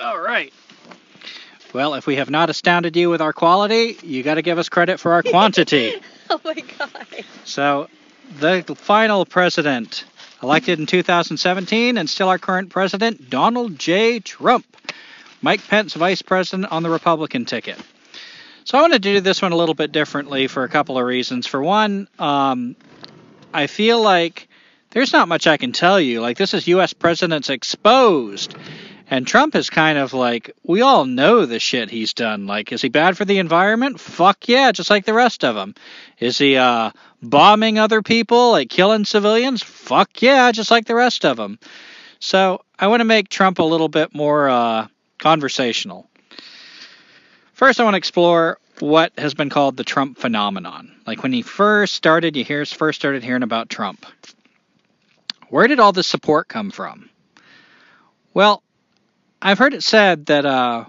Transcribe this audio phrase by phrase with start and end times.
[0.00, 0.52] All right.
[1.72, 4.68] Well, if we have not astounded you with our quality, you got to give us
[4.68, 5.94] credit for our quantity.
[6.30, 7.06] oh my god.
[7.44, 7.88] So,
[8.38, 10.04] the final president
[10.42, 14.20] elected in 2017 and still our current president, Donald J.
[14.20, 14.64] Trump.
[15.42, 17.78] Mike Pence, vice president on the Republican ticket.
[18.64, 21.04] So I want to do this one a little bit differently for a couple of
[21.04, 21.46] reasons.
[21.46, 22.74] For one, um,
[23.54, 24.48] I feel like
[24.90, 26.20] there's not much I can tell you.
[26.20, 26.92] Like, this is U.S.
[26.92, 28.56] presidents exposed.
[29.08, 32.46] And Trump is kind of like, we all know the shit he's done.
[32.46, 34.00] Like, is he bad for the environment?
[34.00, 35.74] Fuck yeah, just like the rest of them.
[36.18, 36.90] Is he uh,
[37.22, 39.62] bombing other people, like killing civilians?
[39.62, 41.60] Fuck yeah, just like the rest of them.
[42.18, 44.88] So I want to make Trump a little bit more uh,
[45.18, 46.08] conversational.
[47.52, 50.92] First, I want to explore what has been called the Trump phenomenon.
[51.06, 54.04] Like when he first started, you hear first started hearing about Trump.
[55.48, 57.08] Where did all this support come from?
[58.34, 58.62] Well,
[59.40, 60.86] I've heard it said that uh,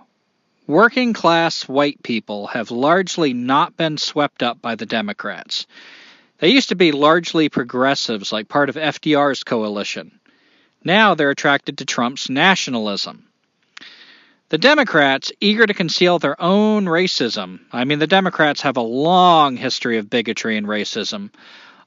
[0.68, 5.68] working class white people have largely not been swept up by the Democrats.
[6.40, 10.20] They used to be largely progressives, like part of FDR's coalition.
[10.84, 13.26] Now they're attracted to Trump's nationalism.
[14.50, 19.58] The Democrats, eager to conceal their own racism, I mean, the Democrats have a long
[19.58, 21.32] history of bigotry and racism,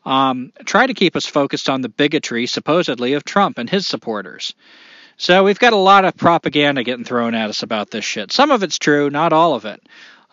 [0.04, 4.54] um, try to keep us focused on the bigotry, supposedly, of Trump and his supporters.
[5.20, 8.32] So we've got a lot of propaganda getting thrown at us about this shit.
[8.32, 9.82] Some of it's true, not all of it.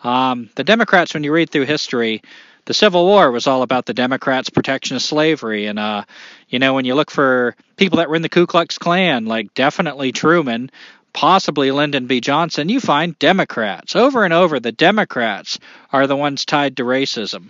[0.02, 2.22] Um, the Democrats, when you read through history,
[2.64, 5.66] the Civil War was all about the Democrats' protection of slavery.
[5.66, 6.04] And, uh,
[6.48, 9.52] you know, when you look for people that were in the Ku Klux Klan, like
[9.52, 10.70] definitely Truman,
[11.12, 12.22] possibly Lyndon B.
[12.22, 13.94] Johnson, you find Democrats.
[13.94, 15.58] Over and over, the Democrats
[15.92, 17.48] are the ones tied to racism.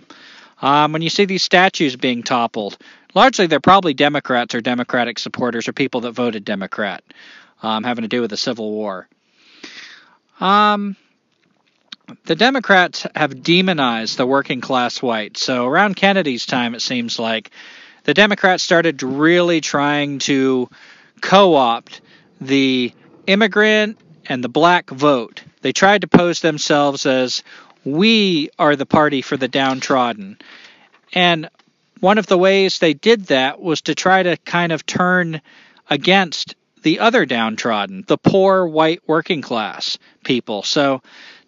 [0.61, 2.77] Um, when you see these statues being toppled,
[3.13, 7.03] largely they're probably Democrats or Democratic supporters or people that voted Democrat,
[7.61, 9.07] um, having to do with the Civil War.
[10.39, 10.95] Um,
[12.25, 15.41] the Democrats have demonized the working class whites.
[15.41, 17.51] So around Kennedy's time, it seems like
[18.03, 20.69] the Democrats started really trying to
[21.21, 22.01] co opt
[22.41, 22.93] the
[23.27, 25.43] immigrant and the black vote.
[25.61, 27.43] They tried to pose themselves as
[27.83, 30.37] we are the party for the downtrodden.
[31.13, 31.49] And
[31.99, 35.41] one of the ways they did that was to try to kind of turn
[35.89, 40.63] against the other downtrodden, the poor white working class people.
[40.63, 41.01] So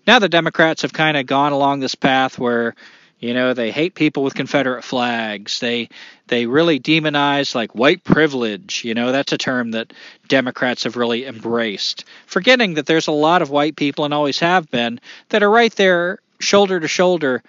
[0.06, 2.75] now the Democrats have kind of gone along this path where
[3.22, 5.59] you know, they hate people with Confederate flags.
[5.59, 5.90] They
[6.25, 8.84] they really demonize like white privilege.
[8.84, 9.94] You know, that's a term that
[10.28, 14.72] Democrats have really embraced, forgetting that there's a lot of white people and always have
[14.72, 17.44] been that are right there shoulder to shoulder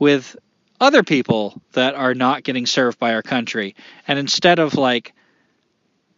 [0.00, 0.36] with
[0.82, 3.76] other people that are not getting served by our country.
[4.08, 5.14] And instead of like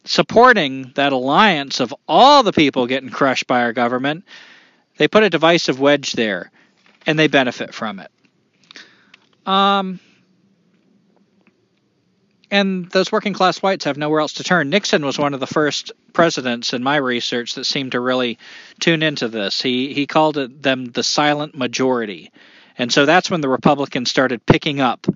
[0.04, 4.24] supporting that alliance of all the people getting crushed by our government,
[4.96, 6.50] they put a divisive wedge there
[7.06, 8.10] and they benefit from it.
[9.46, 10.00] Um,
[12.50, 14.70] and those working class whites have nowhere else to turn.
[14.70, 18.38] Nixon was one of the first presidents in my research that seemed to really
[18.80, 19.60] tune into this.
[19.60, 22.30] He he called it them the silent majority.
[22.78, 25.06] And so that's when the Republicans started picking up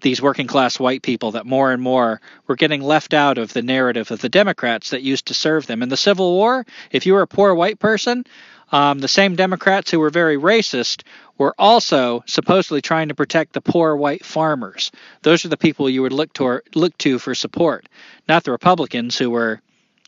[0.00, 3.62] these working class white people that more and more were getting left out of the
[3.62, 5.82] narrative of the Democrats that used to serve them.
[5.82, 8.24] In the Civil War, if you were a poor white person,
[8.72, 11.04] um, the same Democrats who were very racist
[11.38, 14.90] were also supposedly trying to protect the poor white farmers.
[15.22, 17.88] Those are the people you would look to look to for support,
[18.28, 19.60] not the Republicans who were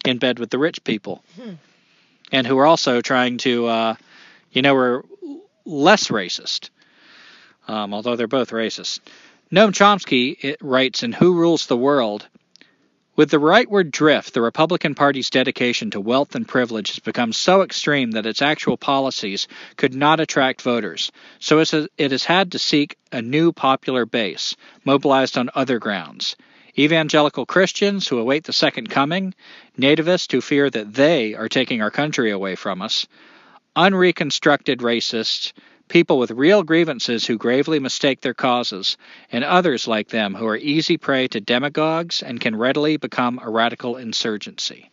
[0.04, 1.54] in bed with the rich people, hmm.
[2.32, 3.94] and who were also trying to, uh,
[4.52, 5.04] you know, were
[5.66, 6.70] less racist.
[7.68, 9.00] Um, although they're both racist.
[9.52, 12.26] Noam Chomsky writes in Who Rules the World
[13.16, 17.62] with the rightward drift, the Republican Party's dedication to wealth and privilege has become so
[17.62, 21.10] extreme that its actual policies could not attract voters.
[21.38, 26.36] So it has had to seek a new popular base, mobilized on other grounds.
[26.78, 29.34] Evangelical Christians who await the second coming,
[29.78, 33.06] nativists who fear that they are taking our country away from us,
[33.76, 35.52] unreconstructed racists,
[35.88, 38.96] people with real grievances who gravely mistake their causes,
[39.30, 43.50] and others like them who are easy prey to demagogues and can readily become a
[43.50, 44.90] radical insurgency.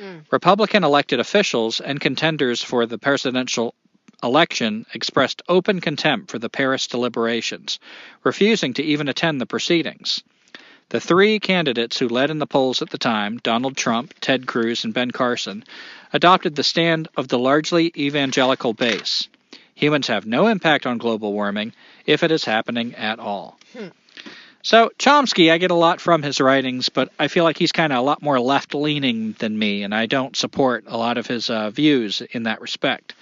[0.00, 0.22] Mm.
[0.30, 3.74] Republican elected officials and contenders for the presidential
[4.22, 7.80] election expressed open contempt for the Paris deliberations,
[8.22, 10.22] refusing to even attend the proceedings.
[10.90, 14.84] The three candidates who led in the polls at the time, Donald Trump, Ted Cruz,
[14.84, 15.64] and Ben Carson,
[16.12, 19.28] adopted the stand of the largely evangelical base.
[19.74, 21.72] Humans have no impact on global warming
[22.06, 23.58] if it is happening at all.
[23.76, 23.88] Hmm.
[24.62, 27.92] So Chomsky, I get a lot from his writings, but I feel like he's kind
[27.92, 31.50] of a lot more left-leaning than me, and I don't support a lot of his
[31.50, 33.14] uh, views in that respect.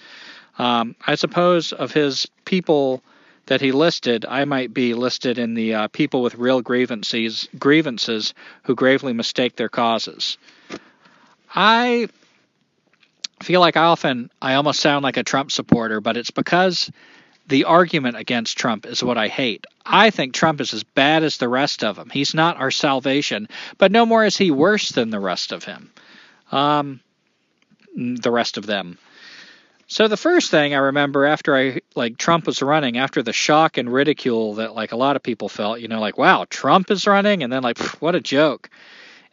[0.59, 3.01] Um, I suppose of his people
[3.47, 8.35] that he listed, I might be listed in the uh, people with real grievances, grievances
[8.63, 10.37] who gravely mistake their causes.
[11.55, 12.07] I
[13.41, 16.91] feel like I often, I almost sound like a Trump supporter, but it's because
[17.47, 19.65] the argument against Trump is what I hate.
[19.85, 22.09] I think Trump is as bad as the rest of them.
[22.09, 25.91] He's not our salvation, but no more is he worse than the rest of him.
[26.51, 27.01] Um,
[27.95, 28.97] the rest of them.
[29.87, 33.77] So the first thing I remember after I like Trump was running, after the shock
[33.77, 37.05] and ridicule that like a lot of people felt, you know, like wow, Trump is
[37.05, 38.69] running, and then like what a joke,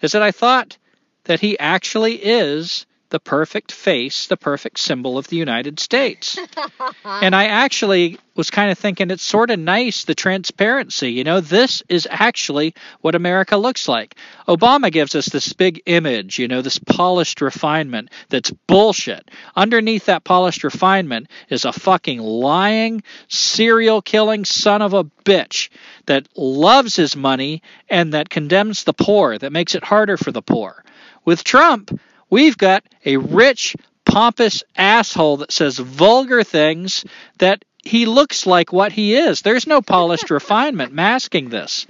[0.01, 0.77] is that I thought
[1.25, 6.39] that he actually is the perfect face, the perfect symbol of the United States.
[7.05, 11.13] and I actually was kind of thinking it's sort of nice the transparency.
[11.13, 14.15] You know, this is actually what America looks like.
[14.47, 19.31] Obama gives us this big image, you know, this polished refinement that's bullshit.
[19.57, 25.71] Underneath that polished refinement is a fucking lying, serial killing son of a bitch
[26.07, 30.43] that loves his money and that condemns the poor, that makes it harder for the
[30.43, 30.85] poor.
[31.25, 31.99] With Trump,
[32.31, 37.05] We've got a rich, pompous asshole that says vulgar things
[37.39, 39.43] that he looks like what he is.
[39.43, 41.87] There's no polished refinement masking this.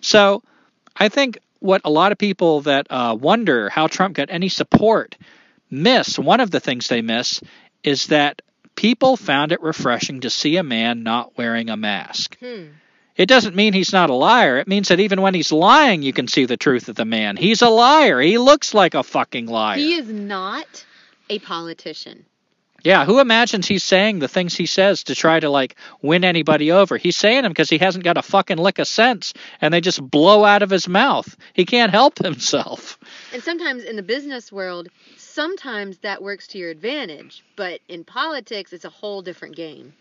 [0.00, 0.42] So
[0.96, 5.16] I think what a lot of people that uh, wonder how Trump got any support
[5.70, 7.40] miss, one of the things they miss,
[7.82, 8.42] is that
[8.74, 12.38] people found it refreshing to see a man not wearing a mask.
[12.38, 12.66] Hmm.
[13.18, 14.58] It doesn't mean he's not a liar.
[14.58, 17.36] It means that even when he's lying, you can see the truth of the man.
[17.36, 18.20] He's a liar.
[18.20, 19.76] He looks like a fucking liar.
[19.76, 20.86] He is not
[21.28, 22.24] a politician.
[22.84, 26.70] Yeah, who imagines he's saying the things he says to try to like win anybody
[26.70, 26.96] over?
[26.96, 30.00] He's saying them because he hasn't got a fucking lick of sense, and they just
[30.00, 31.36] blow out of his mouth.
[31.54, 32.98] He can't help himself.
[33.32, 38.72] And sometimes in the business world, sometimes that works to your advantage, but in politics,
[38.72, 39.92] it's a whole different game.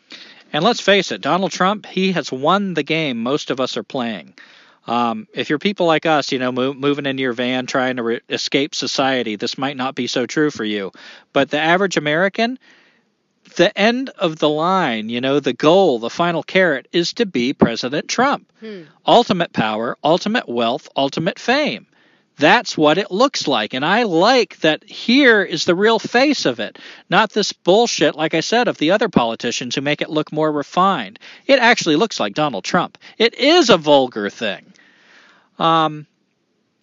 [0.53, 3.83] And let's face it, Donald Trump, he has won the game most of us are
[3.83, 4.33] playing.
[4.87, 8.03] Um, if you're people like us, you know, move, moving into your van trying to
[8.03, 10.93] re- escape society, this might not be so true for you.
[11.33, 12.57] But the average American,
[13.57, 17.51] the end of the line, you know, the goal, the final carrot is to be
[17.53, 18.49] President Trump.
[18.61, 18.83] Hmm.
[19.05, 21.87] Ultimate power, ultimate wealth, ultimate fame.
[22.37, 23.73] That's what it looks like.
[23.73, 26.77] And I like that here is the real face of it,
[27.09, 30.51] not this bullshit, like I said, of the other politicians who make it look more
[30.51, 31.19] refined.
[31.47, 32.97] It actually looks like Donald Trump.
[33.17, 34.71] It is a vulgar thing.
[35.57, 36.05] Um,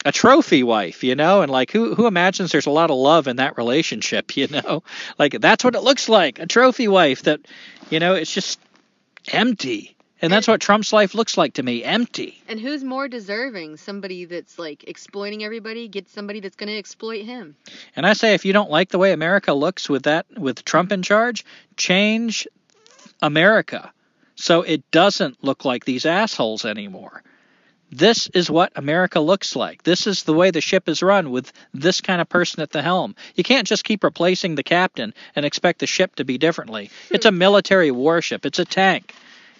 [0.04, 3.26] a trophy wife, you know, and like who who imagines there's a lot of love
[3.26, 4.82] in that relationship, you know?
[5.18, 7.40] Like that's what it looks like, a trophy wife that,
[7.90, 8.58] you know, it's just
[9.32, 9.96] empty.
[10.24, 12.42] And that's what Trump's life looks like to me empty.
[12.48, 13.76] And who's more deserving?
[13.76, 17.56] Somebody that's like exploiting everybody gets somebody that's going to exploit him.
[17.94, 20.92] And I say if you don't like the way America looks with that with Trump
[20.92, 21.44] in charge,
[21.76, 22.48] change
[23.20, 23.92] America
[24.36, 27.22] so it doesn't look like these assholes anymore.
[27.90, 29.82] This is what America looks like.
[29.84, 32.82] This is the way the ship is run with this kind of person at the
[32.82, 33.14] helm.
[33.36, 36.90] You can't just keep replacing the captain and expect the ship to be differently.
[37.10, 37.38] It's a hmm.
[37.38, 39.14] military warship, it's a tank.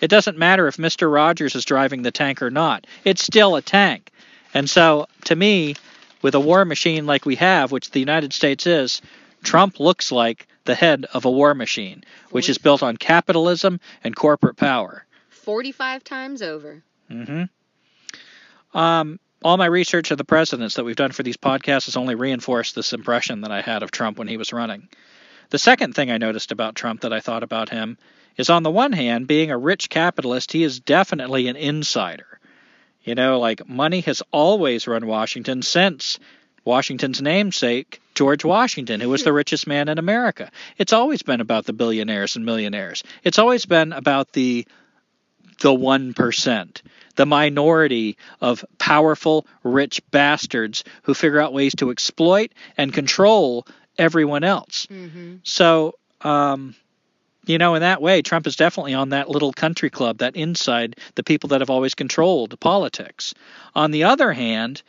[0.04, 1.10] It doesn't matter if Mr.
[1.10, 2.86] Rogers is driving the tank or not.
[3.04, 4.10] It's still a tank.
[4.52, 5.76] And so, to me,
[6.20, 9.00] with a war machine like we have, which the United States is,
[9.42, 14.14] Trump looks like the head of a war machine, which is built on capitalism and
[14.14, 15.06] corporate power.
[15.30, 16.82] 45 times over.
[17.10, 18.78] Mm-hmm.
[18.78, 22.14] Um, all my research of the presidents that we've done for these podcasts has only
[22.14, 24.86] reinforced this impression that I had of Trump when he was running.
[25.48, 27.96] The second thing I noticed about Trump that I thought about him
[28.36, 32.38] is on the one hand, being a rich capitalist, he is definitely an insider.
[33.02, 36.18] You know, like money has always run Washington since
[36.64, 40.50] Washington's namesake, George Washington, who was the richest man in America.
[40.78, 43.02] It's always been about the billionaires and millionaires.
[43.22, 44.66] It's always been about the
[45.60, 46.82] the 1%,
[47.14, 53.64] the minority of powerful, rich bastards who figure out ways to exploit and control
[53.96, 54.86] everyone else.
[54.86, 55.36] Mm-hmm.
[55.44, 56.74] So, um,
[57.46, 60.96] you know, in that way, Trump is definitely on that little country club, that inside
[61.14, 63.34] the people that have always controlled politics.
[63.74, 64.82] On the other hand,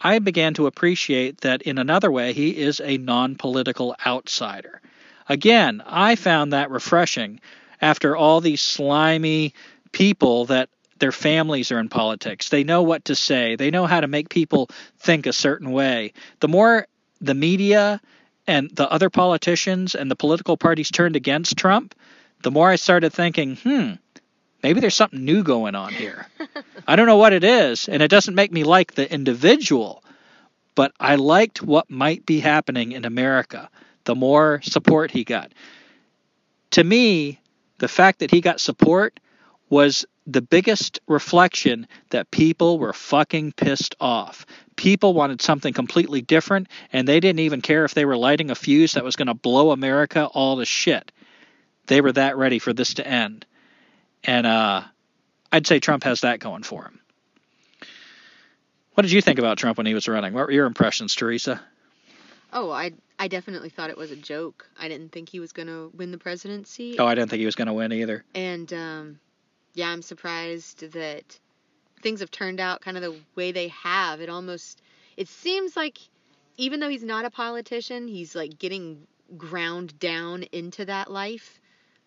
[0.00, 4.80] I began to appreciate that in another way, he is a non political outsider.
[5.28, 7.40] Again, I found that refreshing
[7.80, 9.54] after all these slimy
[9.92, 12.48] people that their families are in politics.
[12.48, 16.12] They know what to say, they know how to make people think a certain way.
[16.40, 16.86] The more
[17.20, 18.00] the media
[18.50, 21.94] and the other politicians and the political parties turned against Trump,
[22.42, 23.92] the more I started thinking, hmm,
[24.60, 26.26] maybe there's something new going on here.
[26.88, 30.02] I don't know what it is, and it doesn't make me like the individual,
[30.74, 33.70] but I liked what might be happening in America
[34.02, 35.52] the more support he got.
[36.72, 37.38] To me,
[37.78, 39.20] the fact that he got support
[39.68, 44.46] was the biggest reflection that people were fucking pissed off.
[44.76, 48.54] People wanted something completely different, and they didn't even care if they were lighting a
[48.54, 51.12] fuse that was going to blow America all to shit.
[51.86, 53.44] They were that ready for this to end.
[54.22, 54.82] And uh,
[55.50, 57.00] I'd say Trump has that going for him.
[58.94, 60.34] What did you think about Trump when he was running?
[60.34, 61.60] What were your impressions, Teresa?
[62.52, 64.68] Oh, I I definitely thought it was a joke.
[64.78, 66.96] I didn't think he was going to win the presidency.
[66.98, 68.24] Oh, I didn't think he was going to win either.
[68.34, 69.20] And um,
[69.74, 71.38] yeah, I'm surprised that
[72.02, 74.20] things have turned out kind of the way they have.
[74.20, 74.82] It almost
[75.16, 75.98] it seems like
[76.56, 81.60] even though he's not a politician, he's like getting ground down into that life.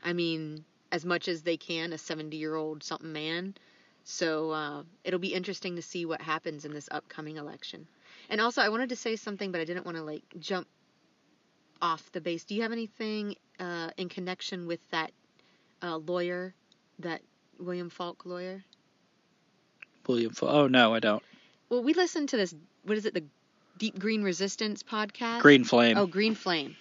[0.03, 3.55] I mean, as much as they can, a 70 year old something man.
[4.03, 7.87] So uh, it'll be interesting to see what happens in this upcoming election.
[8.29, 10.67] And also, I wanted to say something, but I didn't want to like jump
[11.81, 12.43] off the base.
[12.43, 15.11] Do you have anything uh, in connection with that
[15.81, 16.53] uh, lawyer,
[16.99, 17.21] that
[17.59, 18.63] William Falk lawyer?
[20.07, 20.51] William Falk.
[20.51, 21.23] Oh no, I don't.
[21.69, 22.53] Well, we listened to this.
[22.83, 23.13] What is it?
[23.13, 23.23] The
[23.77, 25.41] Deep Green Resistance podcast.
[25.41, 25.97] Green Flame.
[25.97, 26.75] Oh, Green Flame.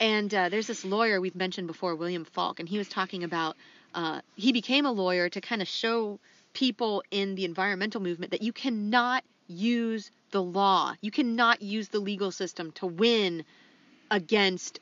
[0.00, 3.56] And uh, there's this lawyer we've mentioned before, William Falk, and he was talking about
[3.94, 6.20] uh, he became a lawyer to kind of show
[6.52, 11.98] people in the environmental movement that you cannot use the law, you cannot use the
[11.98, 13.44] legal system to win
[14.10, 14.80] against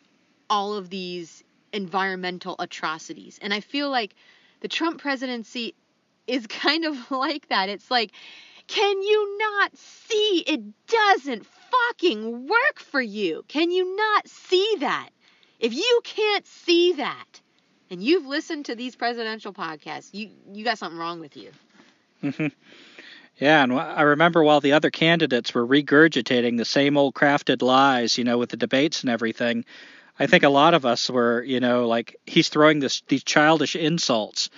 [0.50, 3.38] all of these environmental atrocities.
[3.40, 4.14] And I feel like
[4.60, 5.74] the Trump presidency
[6.26, 7.68] is kind of like that.
[7.68, 8.12] It's like,
[8.66, 13.44] can you not see it doesn't fucking work for you?
[13.48, 15.10] Can you not see that?
[15.60, 17.40] If you can't see that,
[17.90, 21.50] and you've listened to these presidential podcasts, you you got something wrong with you.
[22.22, 22.48] Mm-hmm.
[23.38, 28.16] Yeah, and I remember while the other candidates were regurgitating the same old crafted lies,
[28.16, 29.66] you know, with the debates and everything,
[30.18, 33.76] I think a lot of us were, you know, like he's throwing this these childish
[33.76, 34.50] insults,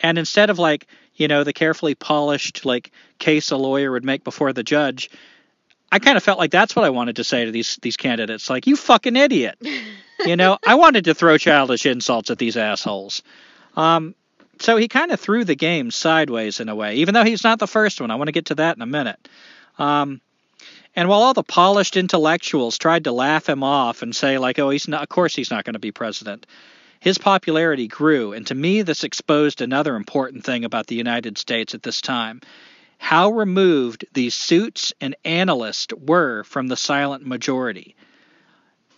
[0.00, 4.24] and instead of like, you know, the carefully polished like case a lawyer would make
[4.24, 5.10] before the judge,
[5.92, 8.50] I kind of felt like that's what I wanted to say to these these candidates,
[8.50, 9.56] like you fucking idiot.
[10.26, 13.22] you know, I wanted to throw childish insults at these assholes.
[13.76, 14.14] Um,
[14.60, 17.58] so he kind of threw the game sideways in a way, even though he's not
[17.58, 18.10] the first one.
[18.10, 19.28] I want to get to that in a minute.
[19.78, 20.20] Um,
[20.96, 24.70] and while all the polished intellectuals tried to laugh him off and say, like, oh,
[24.70, 26.46] he's not, of course he's not going to be president,
[27.00, 28.32] his popularity grew.
[28.32, 32.40] And to me, this exposed another important thing about the United States at this time
[32.98, 37.94] how removed these suits and analysts were from the silent majority.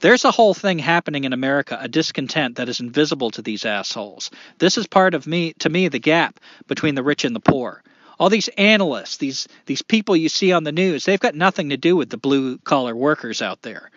[0.01, 4.31] There's a whole thing happening in America, a discontent that is invisible to these assholes.
[4.59, 6.39] This is part of me, to me, the gap
[6.69, 7.83] between the rich and the poor.
[8.19, 11.77] All these analysts, these these people you see on the news, they've got nothing to
[11.77, 13.91] do with the blue collar workers out there.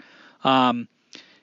[0.43, 0.87] Um,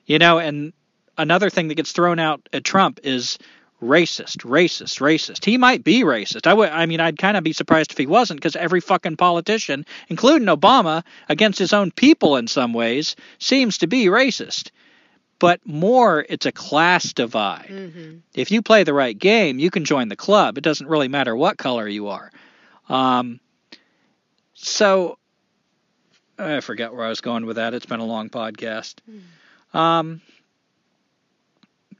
[0.05, 0.73] you know, and
[1.17, 3.37] another thing that gets thrown out at Trump is
[3.81, 5.45] racist, racist, racist.
[5.45, 6.47] He might be racist.
[6.47, 9.17] I would I mean I'd kind of be surprised if he wasn't because every fucking
[9.17, 14.71] politician, including Obama, against his own people in some ways, seems to be racist.
[15.39, 17.69] But more it's a class divide.
[17.69, 18.17] Mm-hmm.
[18.33, 20.57] If you play the right game, you can join the club.
[20.57, 22.31] It doesn't really matter what color you are.
[22.89, 23.39] Um,
[24.53, 25.17] so
[26.39, 27.73] I forget where I was going with that.
[27.73, 28.95] It's been a long podcast.
[29.09, 29.77] Mm.
[29.77, 30.21] Um,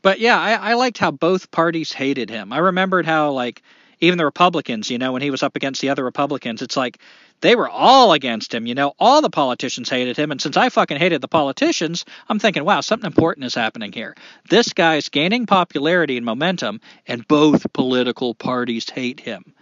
[0.01, 2.53] but yeah, I, I liked how both parties hated him.
[2.53, 3.61] I remembered how like
[3.99, 6.99] even the Republicans, you know, when he was up against the other Republicans, it's like
[7.41, 8.67] they were all against him.
[8.67, 10.31] You know, all the politicians hated him.
[10.31, 14.15] And since I fucking hated the politicians, I'm thinking, wow, something important is happening here.
[14.49, 19.53] This guy's gaining popularity and momentum, and both political parties hate him.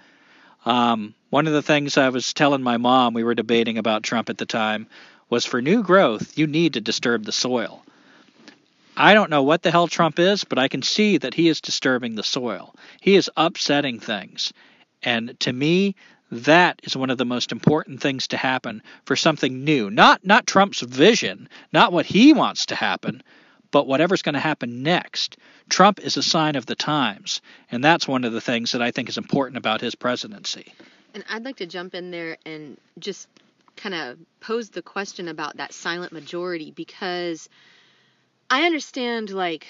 [0.65, 4.29] Um, one of the things I was telling my mom, we were debating about Trump
[4.29, 4.87] at the time,
[5.29, 7.83] was for new growth, you need to disturb the soil.
[8.97, 11.61] I don't know what the hell Trump is, but I can see that he is
[11.61, 12.73] disturbing the soil.
[13.01, 14.53] He is upsetting things.
[15.03, 15.95] And to me,
[16.31, 19.89] that is one of the most important things to happen for something new.
[19.91, 23.21] Not not Trump's vision, not what he wants to happen,
[23.75, 25.35] but whatever's going to happen next.
[25.67, 28.91] Trump is a sign of the times, and that's one of the things that I
[28.91, 30.73] think is important about his presidency.
[31.13, 33.27] And I'd like to jump in there and just
[33.75, 37.49] kind of pose the question about that silent majority because
[38.49, 39.67] I understand like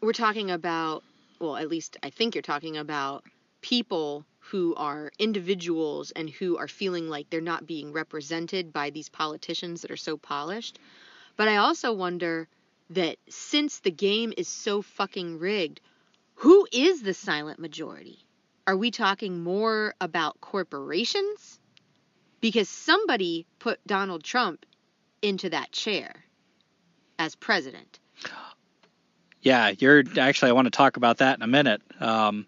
[0.00, 1.04] we're talking about
[1.38, 3.22] well, at least I think you're talking about
[3.60, 9.08] people who are individuals and who are feeling like they're not being represented by these
[9.08, 10.80] politicians that are so polished.
[11.36, 12.48] But I also wonder
[12.90, 15.80] that since the game is so fucking rigged,
[16.34, 18.24] who is the silent majority?
[18.70, 21.58] are we talking more about corporations?
[22.40, 24.64] Because somebody put Donald Trump
[25.22, 26.14] into that chair
[27.18, 27.98] as president.
[29.42, 30.50] Yeah, you're actually.
[30.50, 31.82] I want to talk about that in a minute.
[31.98, 32.46] Um,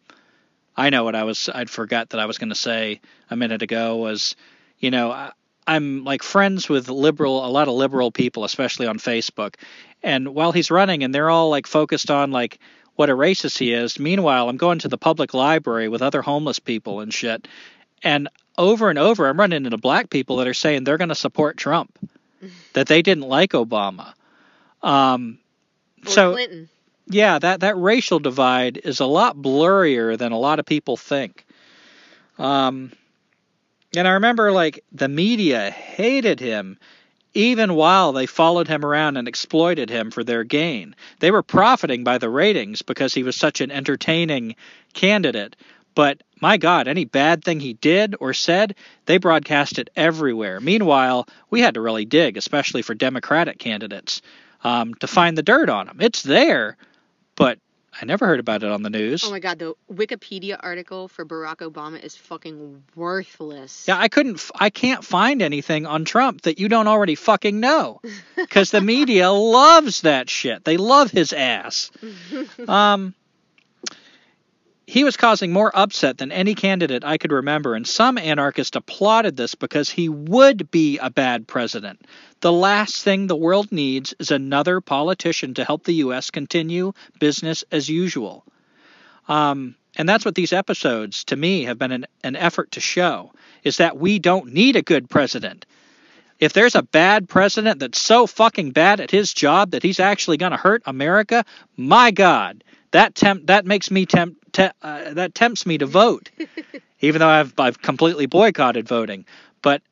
[0.76, 1.48] I know what I was.
[1.52, 4.36] I'd forgot that I was going to say a minute ago was,
[4.78, 5.32] you know, I,
[5.66, 9.56] I'm like friends with liberal, a lot of liberal people, especially on Facebook.
[10.02, 12.58] And while he's running, and they're all like focused on like
[12.96, 13.98] what a racist he is.
[13.98, 17.48] Meanwhile, I'm going to the public library with other homeless people and shit.
[18.02, 18.28] And
[18.58, 21.56] over and over, I'm running into black people that are saying they're going to support
[21.56, 21.96] Trump,
[22.74, 24.12] that they didn't like Obama.
[24.82, 25.38] Um,
[26.04, 26.68] Or so Clinton.
[27.06, 31.46] yeah, that that racial divide is a lot blurrier than a lot of people think.
[32.38, 32.92] Um,
[33.96, 36.78] and I remember like the media hated him
[37.34, 40.94] even while they followed him around and exploited him for their gain.
[41.20, 44.56] They were profiting by the ratings because he was such an entertaining
[44.92, 45.56] candidate.
[45.94, 48.74] But my God, any bad thing he did or said,
[49.06, 50.60] they broadcast it everywhere.
[50.60, 54.22] Meanwhile, we had to really dig, especially for Democratic candidates,
[54.64, 55.98] um, to find the dirt on him.
[56.00, 56.76] It's there,
[57.36, 57.58] but
[58.00, 59.22] I never heard about it on the news.
[59.24, 63.86] Oh my god, the Wikipedia article for Barack Obama is fucking worthless.
[63.86, 64.50] Yeah, I couldn't.
[64.58, 68.00] I can't find anything on Trump that you don't already fucking know,
[68.36, 70.64] because the media loves that shit.
[70.64, 71.90] They love his ass.
[72.68, 73.14] Um,
[74.92, 79.38] he was causing more upset than any candidate I could remember, and some anarchists applauded
[79.38, 82.02] this because he would be a bad president.
[82.40, 86.30] The last thing the world needs is another politician to help the U.S.
[86.30, 88.44] continue business as usual.
[89.28, 93.32] Um, and that's what these episodes, to me, have been an, an effort to show,
[93.64, 95.64] is that we don't need a good president.
[96.38, 100.36] If there's a bad president that's so fucking bad at his job that he's actually
[100.36, 101.46] going to hurt America,
[101.78, 106.30] my God, that tempt that makes me tempt te- uh, that tempts me to vote,
[107.00, 109.24] even though I've I've completely boycotted voting.
[109.62, 109.82] But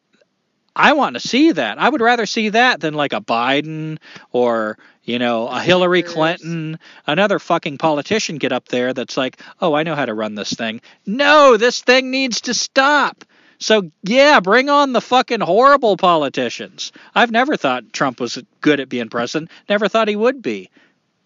[0.75, 1.79] I want to see that.
[1.79, 3.99] I would rather see that than like a Biden
[4.33, 9.75] or you know a Hillary Clinton, another fucking politician get up there that's like, oh,
[9.75, 10.81] I know how to run this thing.
[11.07, 13.25] No, this thing needs to stop.
[13.59, 16.92] So yeah, bring on the fucking horrible politicians.
[17.14, 19.51] I've never thought Trump was good at being president.
[19.68, 20.70] Never thought he would be.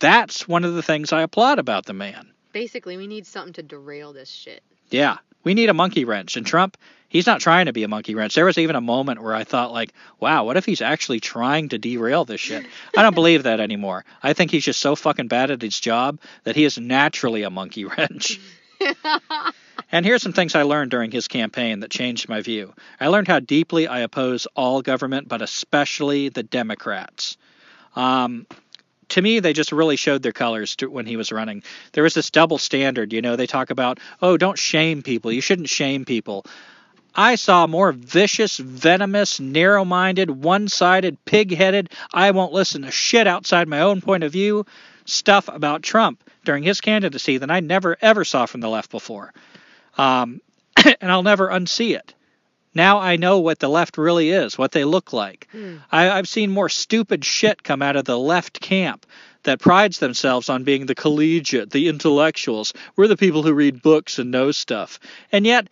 [0.00, 2.33] That's one of the things I applaud about the man.
[2.54, 4.62] Basically, we need something to derail this shit.
[4.88, 6.36] Yeah, we need a monkey wrench.
[6.36, 6.76] And Trump,
[7.08, 8.36] he's not trying to be a monkey wrench.
[8.36, 11.70] There was even a moment where I thought, like, wow, what if he's actually trying
[11.70, 12.64] to derail this shit?
[12.96, 14.04] I don't believe that anymore.
[14.22, 17.50] I think he's just so fucking bad at his job that he is naturally a
[17.50, 18.38] monkey wrench.
[19.90, 22.72] And here's some things I learned during his campaign that changed my view.
[23.00, 27.36] I learned how deeply I oppose all government, but especially the Democrats.
[27.96, 28.46] Um,
[29.10, 31.62] to me, they just really showed their colors to, when he was running.
[31.92, 33.12] There was this double standard.
[33.12, 35.32] You know, they talk about, oh, don't shame people.
[35.32, 36.44] You shouldn't shame people.
[37.14, 42.90] I saw more vicious, venomous, narrow minded, one sided, pig headed, I won't listen to
[42.90, 44.66] shit outside my own point of view
[45.04, 49.32] stuff about Trump during his candidacy than I never ever saw from the left before.
[49.96, 50.40] Um,
[51.00, 52.14] and I'll never unsee it.
[52.74, 55.48] Now I know what the left really is, what they look like.
[55.52, 55.76] Hmm.
[55.90, 59.06] I, I've seen more stupid shit come out of the left camp
[59.44, 62.72] that prides themselves on being the collegiate, the intellectuals.
[62.96, 64.98] We're the people who read books and know stuff.
[65.30, 65.68] And yet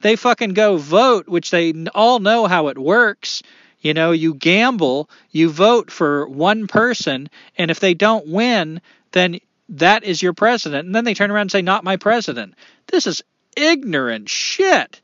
[0.00, 3.42] they fucking go vote, which they all know how it works.
[3.80, 8.80] You know, you gamble, you vote for one person, and if they don't win,
[9.12, 9.40] then
[9.70, 10.86] that is your president.
[10.86, 12.54] And then they turn around and say, not my president.
[12.86, 13.22] This is
[13.56, 15.00] ignorant shit.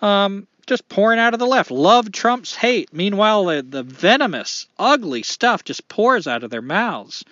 [0.00, 1.70] Um, just pouring out of the left.
[1.70, 2.92] Love Trump's hate.
[2.92, 7.24] Meanwhile, the, the venomous, ugly stuff just pours out of their mouths.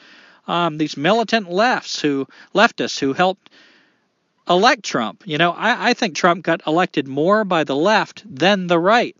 [0.48, 3.50] Um, these militant lefts who leftists who helped
[4.48, 5.22] elect Trump.
[5.26, 9.16] You know, I, I think Trump got elected more by the left than the right.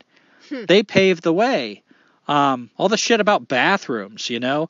[0.66, 1.82] They paved the way.
[2.28, 4.68] Um, all the shit about bathrooms, you know.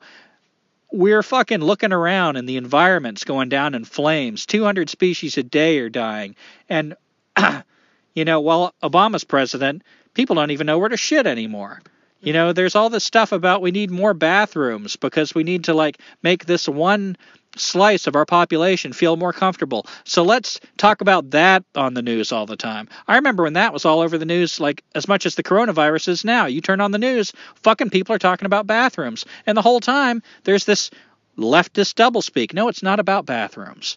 [0.91, 4.45] We're fucking looking around and the environment's going down in flames.
[4.45, 6.35] 200 species a day are dying.
[6.69, 6.95] And,
[8.17, 9.83] you know, while Obama's president,
[10.15, 11.79] people don't even know where to shit anymore.
[12.19, 15.75] You know, there's all this stuff about we need more bathrooms because we need to,
[15.75, 17.15] like, make this one
[17.55, 19.85] slice of our population feel more comfortable.
[20.03, 22.89] So let's talk about that on the news all the time.
[23.07, 26.07] I remember when that was all over the news, like as much as the coronavirus
[26.07, 26.47] is now.
[26.47, 29.25] You turn on the news, fucking people are talking about bathrooms.
[29.45, 30.89] And the whole time, there's this
[31.37, 32.51] leftist doublespeak.
[32.51, 33.95] No, it's not about bathrooms.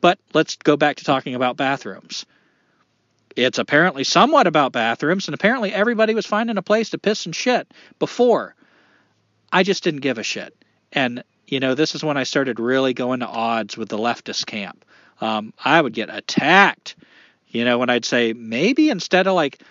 [0.00, 2.26] But let's go back to talking about bathrooms.
[3.36, 7.34] It's apparently somewhat about bathrooms, and apparently everybody was finding a place to piss and
[7.34, 8.54] shit before.
[9.52, 10.56] I just didn't give a shit.
[10.92, 14.46] And you know, this is when I started really going to odds with the leftist
[14.46, 14.84] camp.
[15.20, 16.96] Um, I would get attacked
[17.48, 19.62] You know, when I'd say maybe instead of like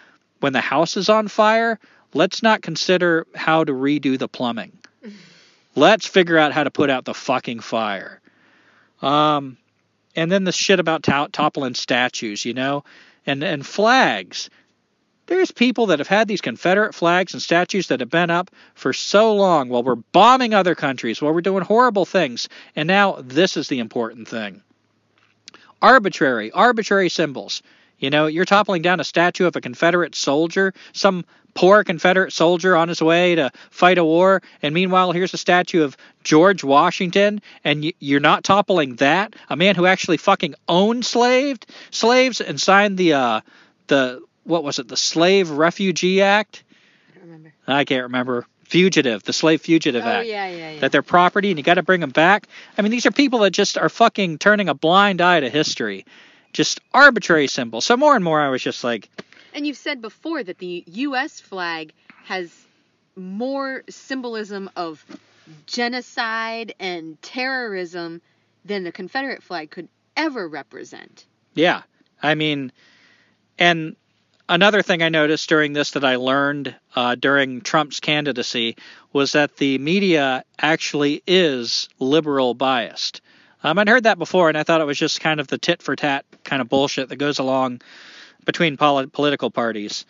[0.41, 1.79] when the house is on fire,
[2.13, 4.73] let's not consider how to redo the plumbing.
[5.75, 8.21] let's figure out how to put out the fucking fire.
[9.01, 9.57] Um,
[10.15, 12.83] and then the shit about to- toppling statues, you know,
[13.25, 14.49] and and flags.
[15.27, 18.93] There's people that have had these Confederate flags and statues that have been up for
[18.93, 23.55] so long while we're bombing other countries, while we're doing horrible things, and now this
[23.55, 24.63] is the important thing.
[25.81, 27.61] Arbitrary, arbitrary symbols.
[27.99, 32.75] You know, you're toppling down a statue of a Confederate soldier, some poor Confederate soldier
[32.75, 37.41] on his way to fight a war, and meanwhile, here's a statue of George Washington,
[37.63, 42.97] and you're not toppling that, a man who actually fucking owned slaved slaves and signed
[42.97, 43.41] the uh,
[43.87, 46.63] the what was it, the Slave Refugee Act?
[47.09, 47.53] I don't remember.
[47.67, 48.45] I can't remember.
[48.63, 50.79] Fugitive, the Slave Fugitive Oh Act yeah, yeah, yeah.
[50.81, 52.47] that they're property and you got to bring them back.
[52.77, 56.05] I mean, these are people that just are fucking turning a blind eye to history.
[56.53, 57.85] Just arbitrary symbols.
[57.85, 59.09] So more and more, I was just like,
[59.53, 61.39] And you've said before that the U.S.
[61.39, 61.93] flag
[62.25, 62.51] has
[63.15, 65.03] more symbolism of
[65.65, 68.21] genocide and terrorism
[68.65, 71.25] than the Confederate flag could ever represent.
[71.53, 71.83] yeah.
[72.21, 72.73] I mean,
[73.57, 73.95] and
[74.49, 78.75] another thing I noticed during this that I learned uh, during Trump's candidacy
[79.13, 83.21] was that the media actually is liberal biased.
[83.63, 85.81] Um, I'd heard that before, and I thought it was just kind of the tit
[85.81, 87.81] for tat kind of bullshit that goes along
[88.45, 90.05] between poli- political parties.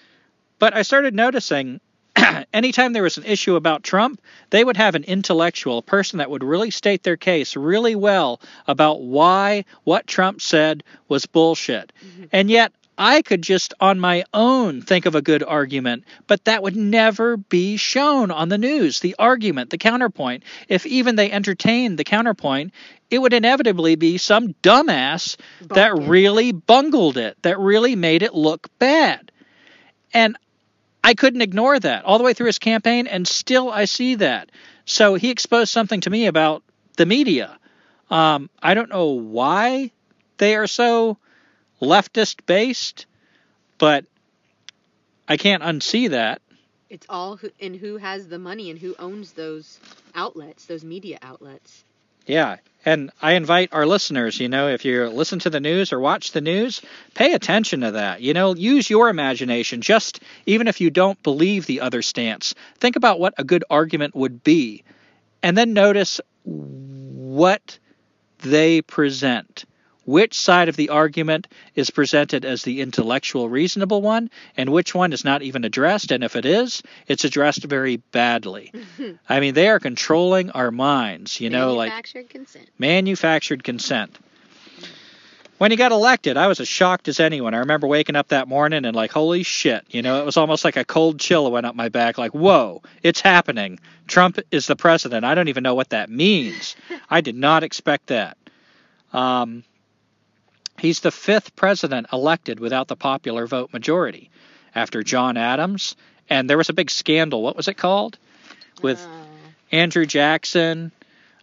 [0.59, 1.79] But I started noticing
[2.53, 6.29] anytime there was an issue about Trump, they would have an intellectual, a person that
[6.29, 11.93] would really state their case really well about why what Trump said was bullshit.
[12.05, 12.23] Mm-hmm.
[12.31, 16.62] And yet, I could just on my own think of a good argument, but that
[16.62, 18.99] would never be shown on the news.
[18.99, 20.43] The argument, the counterpoint.
[20.67, 22.73] If even they entertained the counterpoint,
[23.09, 28.67] it would inevitably be some dumbass that really bungled it, that really made it look
[28.79, 29.31] bad.
[30.13, 30.38] And
[31.01, 34.51] I couldn't ignore that all the way through his campaign, and still I see that.
[34.83, 36.63] So he exposed something to me about
[36.97, 37.57] the media.
[38.09, 39.91] Um, I don't know why
[40.38, 41.17] they are so
[41.81, 43.05] leftist based,
[43.77, 44.05] but
[45.27, 46.41] I can't unsee that.
[46.89, 49.79] It's all who, in who has the money and who owns those
[50.15, 51.83] outlets, those media outlets.
[52.25, 52.57] Yeah.
[52.85, 56.31] And I invite our listeners, you know, if you listen to the news or watch
[56.31, 56.81] the news,
[57.13, 58.21] pay attention to that.
[58.21, 62.55] You know, use your imagination, just even if you don't believe the other stance.
[62.77, 64.83] Think about what a good argument would be.
[65.43, 67.79] And then notice what
[68.39, 69.65] they present.
[70.10, 75.13] Which side of the argument is presented as the intellectual, reasonable one, and which one
[75.13, 76.12] is not even addressed?
[76.12, 78.74] And if it is, it's addressed very badly.
[79.30, 82.69] I mean, they are controlling our minds, you know, like manufactured consent.
[82.80, 84.17] manufactured consent.
[85.60, 87.54] When he got elected, I was as shocked as anyone.
[87.54, 90.65] I remember waking up that morning and like, holy shit, you know, it was almost
[90.65, 92.17] like a cold chill went up my back.
[92.17, 93.80] Like, whoa, it's happening.
[94.08, 95.24] Trump is the president.
[95.24, 96.76] I don't even know what that means.
[97.12, 98.36] I did not expect that.
[99.13, 99.63] Um,
[100.79, 104.29] he's the fifth president elected without the popular vote majority,
[104.75, 105.95] after John Adams.
[106.29, 107.41] And there was a big scandal.
[107.41, 108.17] What was it called?
[108.81, 109.25] With Oh,
[109.71, 110.91] Andrew Jackson.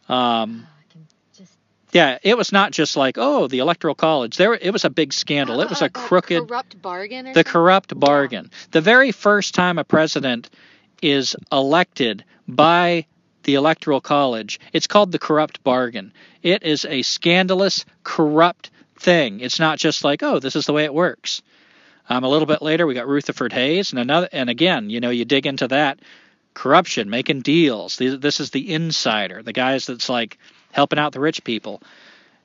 [0.08, 0.98] Um, I
[1.36, 1.52] just
[1.92, 4.36] yeah, it was not just like, oh, the electoral college.
[4.36, 5.60] There, it was a big scandal.
[5.60, 7.26] It was a Uh, crooked, corrupt bargain.
[7.26, 7.52] Or the something?
[7.52, 8.50] corrupt bargain.
[8.70, 10.50] The very first time a president
[11.02, 13.06] is elected by
[13.42, 16.12] the electoral college, it's called the corrupt bargain.
[16.42, 19.40] It is a scandalous, corrupt thing.
[19.40, 21.42] It's not just like, oh, this is the way it works.
[22.08, 25.10] Um, a little bit later, we got Rutherford Hayes, and another, and again, you know,
[25.10, 25.98] you dig into that
[26.54, 27.96] corruption, making deals.
[27.96, 30.38] This is the insider, the guys that's like
[30.72, 31.82] helping out the rich people.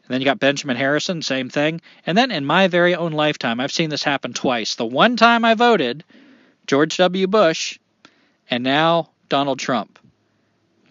[0.03, 1.79] And then you got Benjamin Harrison, same thing.
[2.05, 4.75] And then in my very own lifetime, I've seen this happen twice.
[4.75, 6.03] The one time I voted,
[6.67, 7.27] George W.
[7.27, 7.79] Bush,
[8.49, 9.99] and now Donald Trump.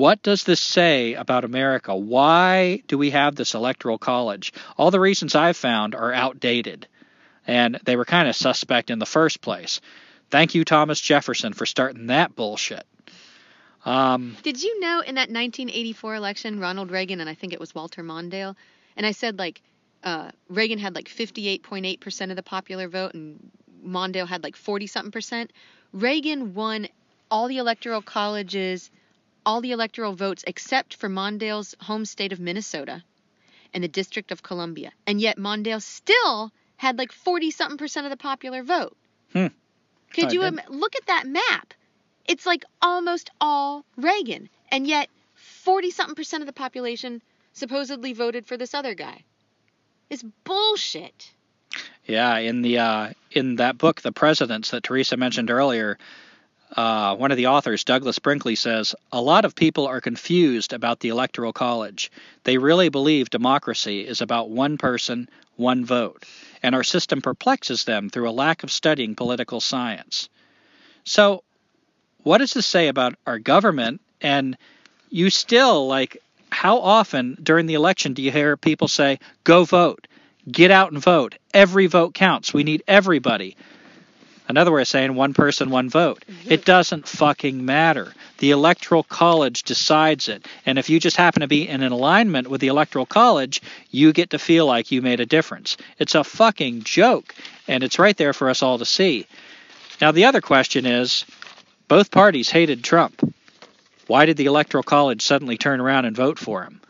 [0.01, 1.95] What does this say about America?
[1.95, 4.51] Why do we have this electoral college?
[4.79, 6.89] All the reasons I've found are outdated,
[7.47, 9.83] and they were kind of suspect in the first place.
[10.31, 12.87] Thank you, Thomas Jefferson, for starting that bullshit.
[13.85, 17.75] Um, Did you know in that 1984 election, Ronald Reagan and I think it was
[17.75, 18.57] Walter Mondale,
[18.97, 19.61] and I said like
[20.03, 23.51] uh, Reagan had like 58.8 percent of the popular vote and
[23.85, 25.53] Mondale had like 40 something percent.
[25.93, 26.89] Reagan won
[27.31, 28.91] all the electoral colleges,
[29.45, 33.03] all the electoral votes except for Mondale's home state of Minnesota
[33.73, 38.11] and the District of Columbia, and yet Mondale still had like 40 something percent of
[38.11, 38.97] the popular vote.
[39.33, 39.47] Hmm.
[40.13, 41.75] Could you im- look at that map?
[42.27, 47.23] It's like almost all Reagan, and yet 40 something percent of the population
[47.53, 49.25] supposedly voted for this other guy.
[50.09, 51.31] It's bullshit.
[52.07, 55.99] Yeah, in the uh, in that book, The Presidents, that Teresa mentioned earlier,
[56.77, 61.01] uh, one of the authors, Douglas Brinkley, says a lot of people are confused about
[61.01, 62.13] the Electoral College.
[62.45, 66.25] They really believe democracy is about one person, one vote,
[66.63, 70.29] and our system perplexes them through a lack of studying political science.
[71.05, 71.43] So,
[72.23, 74.01] what does this say about our government?
[74.21, 74.57] And
[75.09, 80.07] you still, like, how often during the election do you hear people say, go vote,
[80.51, 81.37] get out and vote?
[81.53, 82.53] Every vote counts.
[82.53, 83.57] We need everybody.
[84.51, 86.25] Another way of saying one person, one vote.
[86.29, 86.53] Mm-hmm.
[86.53, 88.13] It doesn't fucking matter.
[88.39, 90.45] The Electoral College decides it.
[90.67, 94.13] And if you just happen to be in an alignment with the Electoral College, you
[94.13, 95.77] get to feel like you made a difference.
[96.01, 97.33] It's a fucking joke.
[97.69, 99.29] And it's right there for us all to see.
[100.01, 101.25] Now, the other question is
[101.87, 103.33] both parties hated Trump.
[104.09, 106.81] Why did the Electoral College suddenly turn around and vote for him?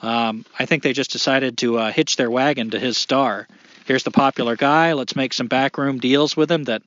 [0.00, 3.46] Um, I think they just decided to uh, hitch their wagon to his star
[3.86, 4.92] here's the popular guy.
[4.92, 6.82] Let's make some backroom deals with him that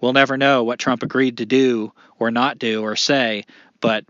[0.00, 3.44] we'll never know what Trump agreed to do or not do or say.
[3.80, 4.04] But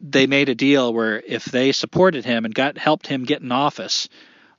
[0.00, 3.52] they made a deal where if they supported him and got helped him get in
[3.52, 4.08] office,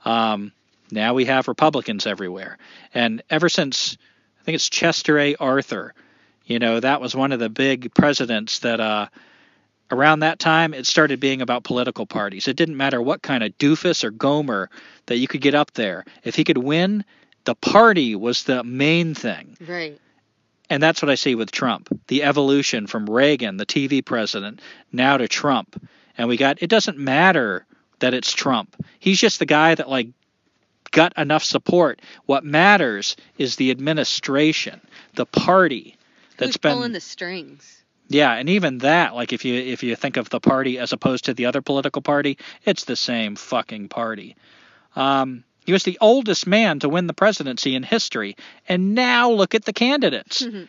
[0.06, 0.52] um,
[0.92, 2.58] now we have Republicans everywhere.
[2.94, 3.98] And ever since
[4.42, 5.36] I think it's Chester A.
[5.36, 5.94] Arthur,
[6.46, 9.08] you know, that was one of the big presidents that uh,
[9.92, 12.48] around that time, it started being about political parties.
[12.48, 14.70] It didn't matter what kind of doofus or Gomer
[15.06, 16.06] that you could get up there.
[16.24, 17.06] If he could win,
[17.46, 19.58] the party was the main thing.
[19.66, 20.00] Right.
[20.70, 25.18] And that's what I see with Trump the evolution from Reagan, the TV president, now
[25.18, 25.82] to Trump.
[26.18, 27.66] And we got, it doesn't matter
[28.00, 28.76] that it's Trump.
[29.00, 30.10] He's just the guy that, like,
[30.92, 32.02] got enough support.
[32.26, 34.82] What matters is the administration,
[35.16, 35.96] the party
[36.38, 37.77] that's Who's been pulling the strings.
[38.10, 41.26] Yeah, and even that, like if you if you think of the party as opposed
[41.26, 44.36] to the other political party, it's the same fucking party.
[44.96, 48.38] Um, he was the oldest man to win the presidency in history,
[48.70, 50.42] and now look at the candidates.
[50.42, 50.64] Mm-hmm.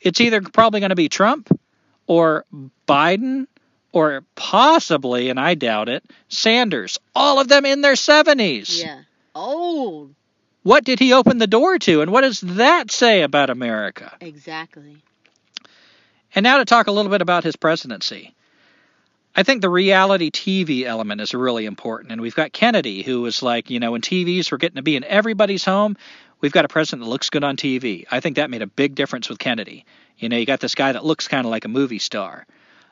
[0.00, 1.58] It's either probably going to be Trump
[2.06, 2.44] or
[2.86, 3.46] Biden
[3.92, 6.98] or possibly, and I doubt it, Sanders.
[7.14, 8.82] All of them in their 70s.
[8.82, 9.00] Yeah.
[9.34, 10.14] Old.
[10.62, 14.12] What did he open the door to, and what does that say about America?
[14.20, 14.98] Exactly.
[16.36, 18.34] And now to talk a little bit about his presidency.
[19.34, 22.12] I think the reality TV element is really important.
[22.12, 24.96] And we've got Kennedy, who was like, you know, when TVs were getting to be
[24.96, 25.96] in everybody's home,
[26.42, 28.04] we've got a president that looks good on TV.
[28.10, 29.86] I think that made a big difference with Kennedy.
[30.18, 32.46] You know, you got this guy that looks kind of like a movie star.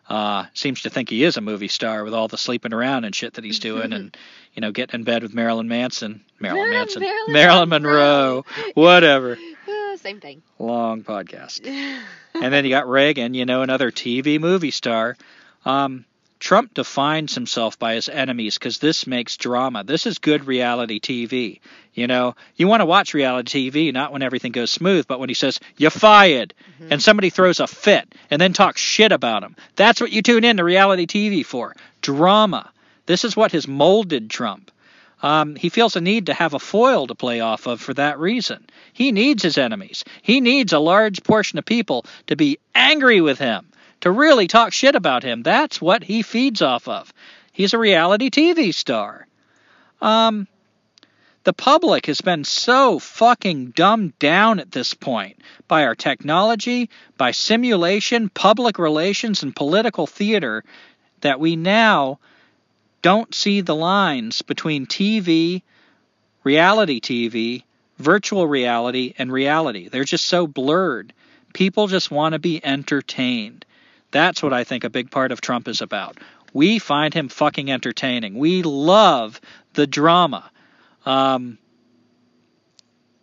[0.09, 3.14] Uh, seems to think he is a movie star with all the sleeping around and
[3.14, 4.14] shit that he's doing, and
[4.54, 9.38] you know, getting in bed with Marilyn Manson, Marilyn Manson, Marilyn, Marilyn Monroe, whatever.
[9.96, 10.42] Same thing.
[10.59, 11.66] Long podcast.
[12.35, 15.16] and then you got Reagan, you know, another TV movie star.
[15.64, 16.05] Um,
[16.40, 19.83] Trump defines himself by his enemies because this makes drama.
[19.83, 21.61] This is good reality TV.
[21.94, 25.31] You know, you want to watch reality TV not when everything goes smooth, but when
[25.31, 26.92] he says, You're fired, mm-hmm.
[26.92, 29.57] and somebody throws a fit and then talks shit about him.
[29.77, 32.70] That's what you tune in to reality TV for drama.
[33.07, 34.70] This is what has molded Trump.
[35.25, 38.19] Um, he feels a need to have a foil to play off of for that
[38.19, 38.67] reason.
[38.93, 40.05] He needs his enemies.
[40.21, 43.71] He needs a large portion of people to be angry with him,
[44.03, 45.43] to really talk shit about him.
[45.43, 47.11] That's what he feeds off of.
[47.53, 49.27] He's a reality TV star.
[50.03, 50.47] Um,
[51.45, 57.31] the public has been so fucking dumbed down at this point by our technology, by
[57.31, 60.65] simulation, public relations, and political theater
[61.23, 62.19] that we now
[63.05, 65.61] don't see the lines between TV,
[66.43, 67.62] reality TV,
[67.99, 69.88] virtual reality, and reality.
[69.88, 71.12] They're just so blurred.
[71.53, 73.67] People just want to be entertained.
[74.11, 76.17] That's what I think a big part of Trump is about.
[76.55, 78.38] We find him fucking entertaining.
[78.38, 79.38] We love
[79.75, 80.51] the drama.
[81.05, 81.59] Um,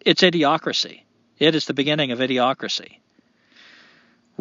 [0.06, 1.02] it's idiocracy.
[1.40, 3.01] It is the beginning of idiocracy.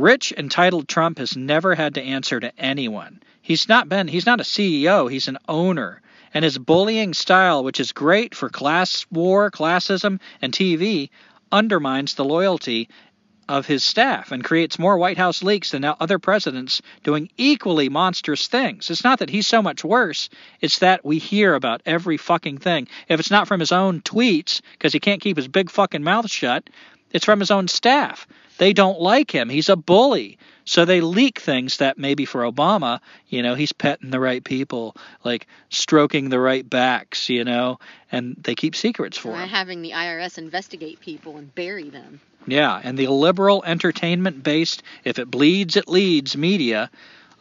[0.01, 3.23] Rich, entitled Trump has never had to answer to anyone.
[3.43, 6.01] He's not been he's not a CEO, he's an owner.
[6.33, 11.11] And his bullying style, which is great for class war, classism, and TV,
[11.53, 12.89] undermines the loyalty
[13.47, 18.47] of his staff and creates more White House leaks than other presidents doing equally monstrous
[18.47, 18.89] things.
[18.89, 20.31] It's not that he's so much worse,
[20.63, 22.89] it's that we hear about every fucking thing.
[23.07, 26.31] If it's not from his own tweets, because he can't keep his big fucking mouth
[26.31, 26.71] shut,
[27.11, 28.27] it's from his own staff.
[28.59, 29.49] They don't like him.
[29.49, 30.39] He's a bully.
[30.65, 34.95] So they leak things that maybe for Obama, you know, he's petting the right people,
[35.25, 37.79] like stroking the right backs, you know,
[38.13, 39.49] and they keep secrets for him.
[39.49, 42.21] Having the IRS investigate people and bury them.
[42.47, 46.91] Yeah, and the liberal entertainment based, if it bleeds, it leads media.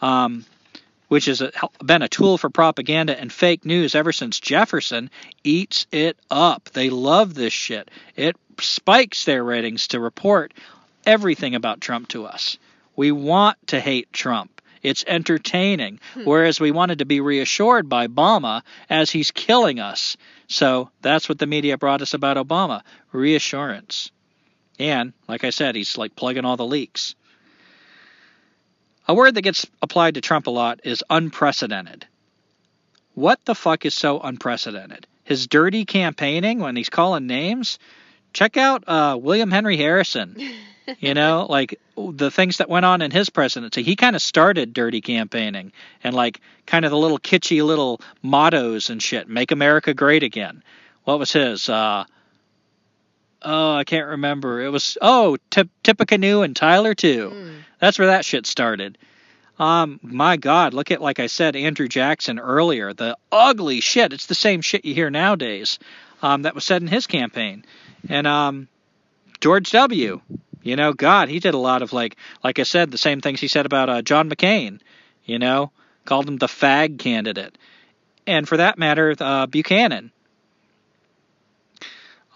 [0.01, 0.45] Um,
[1.09, 1.43] which has
[1.83, 5.11] been a tool for propaganda and fake news ever since Jefferson,
[5.43, 6.69] eats it up.
[6.73, 7.91] They love this shit.
[8.15, 10.53] It spikes their ratings to report
[11.05, 12.57] everything about Trump to us.
[12.95, 14.61] We want to hate Trump.
[14.81, 15.99] It's entertaining.
[16.13, 16.23] Hmm.
[16.23, 20.15] Whereas we wanted to be reassured by Obama as he's killing us.
[20.47, 24.11] So that's what the media brought us about Obama reassurance.
[24.77, 27.15] And, like I said, he's like plugging all the leaks.
[29.09, 32.05] A word that gets applied to Trump a lot is unprecedented.
[33.15, 35.07] What the fuck is so unprecedented?
[35.23, 37.79] His dirty campaigning when he's calling names?
[38.33, 40.37] Check out uh, William Henry Harrison.
[40.99, 43.81] you know, like the things that went on in his presidency.
[43.81, 45.71] He kind of started dirty campaigning
[46.03, 49.27] and like kind of the little kitschy little mottos and shit.
[49.27, 50.61] Make America great again.
[51.05, 51.67] What was his?
[51.67, 52.05] Uh,
[53.41, 54.61] oh, I can't remember.
[54.61, 57.31] It was oh, Tip, Tippecanoe and Tyler too.
[57.33, 57.55] Mm.
[57.79, 58.97] That's where that shit started.
[59.57, 62.93] Um, my God, look at like I said, Andrew Jackson earlier.
[62.93, 64.13] The ugly shit.
[64.13, 65.79] It's the same shit you hear nowadays.
[66.21, 67.65] Um, that was said in his campaign,
[68.09, 68.67] and um,
[69.39, 70.21] George W.
[70.61, 73.39] You know, God, he did a lot of like, like I said, the same things
[73.39, 74.81] he said about uh, John McCain.
[75.25, 75.71] You know,
[76.05, 77.57] called him the fag candidate,
[78.27, 80.11] and for that matter, uh, Buchanan.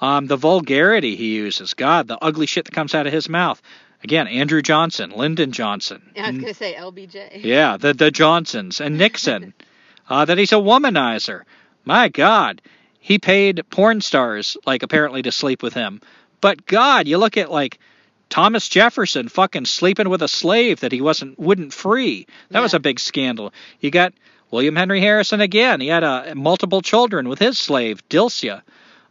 [0.03, 3.61] Um, the vulgarity he uses, God, the ugly shit that comes out of his mouth.
[4.03, 6.11] Again, Andrew Johnson, Lyndon Johnson.
[6.13, 7.41] Yeah, I was gonna say LBJ.
[7.41, 9.53] Yeah, the the Johnsons and Nixon.
[10.09, 11.43] uh, that he's a womanizer.
[11.85, 12.61] My God,
[12.99, 16.01] he paid porn stars like apparently to sleep with him.
[16.41, 17.79] But God, you look at like
[18.27, 22.27] Thomas Jefferson fucking sleeping with a slave that he wasn't wouldn't free.
[22.49, 22.63] That yeah.
[22.63, 23.53] was a big scandal.
[23.79, 24.13] You got
[24.51, 25.79] William Henry Harrison again.
[25.79, 28.63] He had uh, multiple children with his slave Dilsia.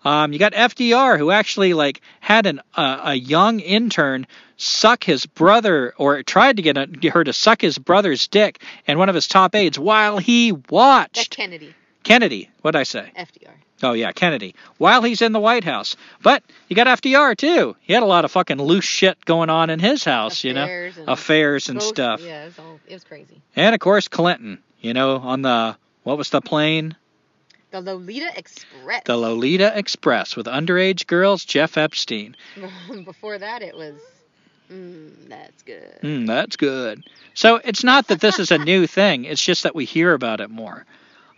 [0.04, 5.26] Um, you got FDR, who actually like had an, uh, a young intern suck his
[5.26, 9.14] brother, or tried to get, a, her to suck his brother's dick, and one of
[9.14, 11.16] his top aides while he watched.
[11.16, 11.74] That's Kennedy.
[12.02, 12.50] Kennedy.
[12.62, 13.12] What did I say?
[13.16, 13.50] FDR.
[13.82, 14.54] Oh yeah, Kennedy.
[14.78, 17.74] While he's in the White House, but you got FDR too.
[17.80, 20.52] He had a lot of fucking loose shit going on in his house, Affairs you
[20.54, 20.64] know,
[21.02, 22.20] and affairs and stuff.
[22.22, 23.42] Yeah, it was, all, it was crazy.
[23.56, 26.96] And of course Clinton, you know, on the what was the plane?
[27.72, 29.02] The Lolita Express.
[29.06, 32.36] The Lolita Express with underage girls, Jeff Epstein.
[33.04, 33.94] Before that, it was.
[34.70, 35.98] Mm, that's good.
[36.02, 37.02] Mm, that's good.
[37.34, 39.24] So it's not that this is a new thing.
[39.24, 40.84] It's just that we hear about it more.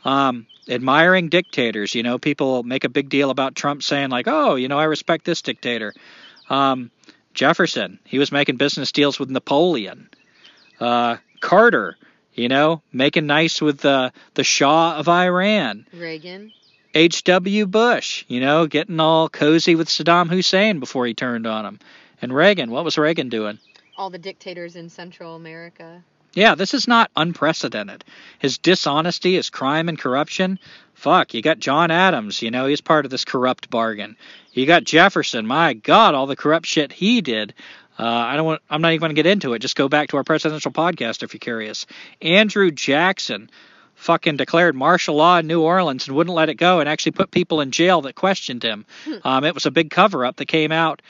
[0.05, 4.57] Um, admiring dictators, you know, people make a big deal about Trump saying like, "Oh,
[4.57, 5.95] you know, I respect this dictator."
[6.51, 6.91] Um,
[7.33, 10.09] Jefferson, he was making business deals with Napoleon.
[10.81, 11.97] Uh, Carter,
[12.35, 15.87] you know, making nice with the the Shah of Iran.
[15.93, 16.53] Reagan.
[16.97, 17.67] H.W.
[17.67, 21.81] Bush, you know, getting all cozy with Saddam Hussein before he turned on him.
[22.23, 23.59] And Reagan, what was Reagan doing?
[23.97, 26.05] All the dictators in Central America.
[26.35, 28.05] Yeah, this is not unprecedented.
[28.39, 30.59] His dishonesty, his crime and corruption.
[30.95, 34.17] Fuck, you got John Adams, you know, he's part of this corrupt bargain.
[34.53, 37.55] You got Jefferson, my God, all the corrupt shit he did.
[37.99, 38.63] Uh, I don't want.
[38.69, 39.61] I'm not even going to get into it.
[39.61, 41.87] Just go back to our presidential podcast if you're curious.
[42.21, 43.51] Andrew Jackson
[43.95, 47.31] fucking declared martial law in New Orleans and wouldn't let it go, and actually put
[47.31, 48.85] people in jail that questioned him.
[49.05, 49.15] Hmm.
[49.25, 51.03] Um, it was a big cover up that came out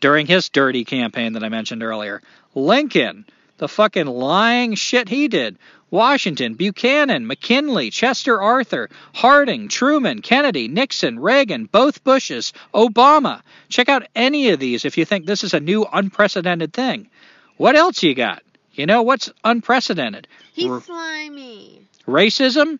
[0.00, 2.20] during his dirty campaign that I mentioned earlier.
[2.54, 3.24] Lincoln,
[3.58, 5.56] the fucking lying shit he did.
[5.92, 13.42] Washington, Buchanan, McKinley, Chester Arthur, Harding, Truman, Kennedy, Nixon, Reagan, both Bushes, Obama.
[13.68, 17.10] Check out any of these if you think this is a new unprecedented thing.
[17.58, 18.42] What else you got?
[18.72, 20.26] You know what's unprecedented?
[20.54, 21.82] He's R- slimy.
[22.08, 22.78] Racism?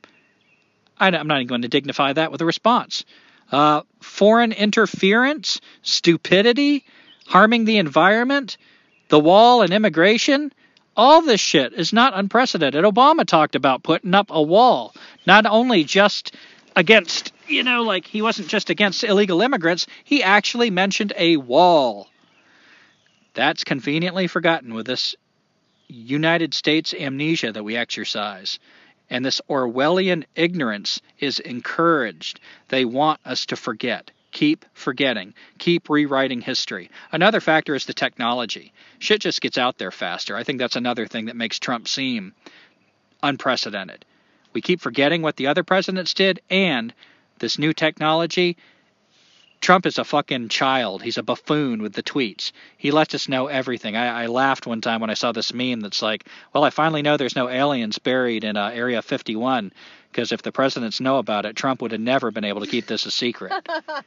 [0.98, 3.04] I, am not even going to dignify that with a response.
[3.50, 6.86] Uh, foreign interference, stupidity,
[7.26, 8.56] harming the environment,
[9.08, 10.50] the wall and immigration.
[10.96, 12.84] All this shit is not unprecedented.
[12.84, 14.94] Obama talked about putting up a wall,
[15.26, 16.34] not only just
[16.76, 22.08] against, you know, like he wasn't just against illegal immigrants, he actually mentioned a wall.
[23.34, 25.14] That's conveniently forgotten with this
[25.88, 28.58] United States amnesia that we exercise.
[29.08, 32.40] And this Orwellian ignorance is encouraged.
[32.68, 36.90] They want us to forget keep forgetting, keep rewriting history.
[37.12, 38.72] Another factor is the technology.
[38.98, 40.36] Shit just gets out there faster.
[40.36, 42.34] I think that's another thing that makes Trump seem
[43.22, 44.04] unprecedented.
[44.52, 46.92] We keep forgetting what the other presidents did, and
[47.38, 48.56] this new technology.
[49.60, 51.02] Trump is a fucking child.
[51.02, 52.50] He's a buffoon with the tweets.
[52.76, 53.96] He lets us know everything.
[53.96, 57.02] I, I laughed one time when I saw this meme that's like, well, I finally
[57.02, 59.72] know there's no aliens buried in uh, Area 51
[60.12, 62.86] because if the presidents know about it, Trump would have never been able to keep
[62.86, 63.52] this a secret,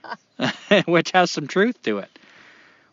[0.86, 2.20] which has some truth to it.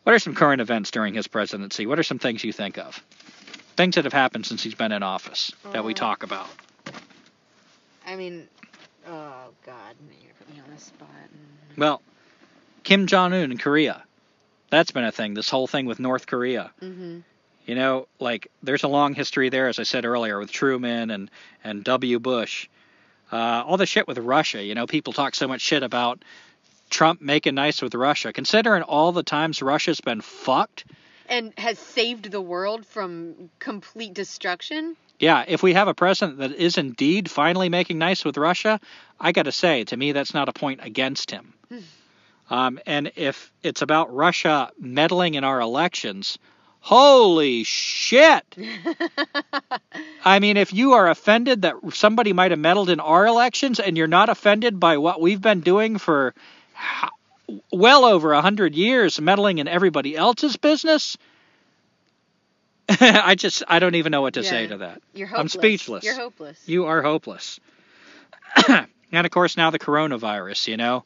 [0.03, 1.87] What are some current events during his presidency?
[1.87, 3.03] What are some things you think of?
[3.77, 6.49] Things that have happened since he's been in office that we talk about.
[8.07, 8.49] I mean,
[9.07, 11.09] oh God, man, you're putting me on the spot.
[11.77, 12.03] Well,
[12.83, 14.03] Kim Jong Un in Korea.
[14.71, 15.35] That's been a thing.
[15.35, 16.73] This whole thing with North Korea.
[16.81, 17.21] Mm-hmm.
[17.67, 21.31] You know, like there's a long history there, as I said earlier, with Truman and
[21.63, 22.19] and W.
[22.19, 22.69] Bush.
[23.33, 24.63] Uh, all the shit with Russia.
[24.63, 26.23] You know, people talk so much shit about
[26.91, 30.85] Trump making nice with Russia, considering all the times Russia's been fucked.
[31.29, 34.97] And has saved the world from complete destruction.
[35.19, 38.81] Yeah, if we have a president that is indeed finally making nice with Russia,
[39.19, 41.55] I got to say, to me, that's not a point against him.
[42.51, 46.39] um, and if it's about Russia meddling in our elections,
[46.83, 48.45] holy shit!
[50.25, 53.97] I mean, if you are offended that somebody might have meddled in our elections and
[53.97, 56.35] you're not offended by what we've been doing for
[57.73, 61.17] well over a hundred years, meddling in everybody else's business,
[62.89, 64.51] I just I don't even know what to Yeah.
[64.51, 65.03] say to that.
[65.15, 65.55] You're hopeless.
[65.55, 66.05] I'm speechless.
[66.05, 66.59] You're hopeless.
[66.67, 67.59] You are hopeless.
[68.69, 70.69] and of course, now the coronavirus.
[70.69, 71.05] You know,